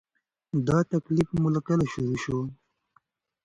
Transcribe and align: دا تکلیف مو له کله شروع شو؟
دا 0.67 0.77
تکلیف 0.93 1.29
مو 1.41 1.47
له 1.55 1.61
کله 1.67 1.85
شروع 1.93 2.17
شو؟ 2.23 2.37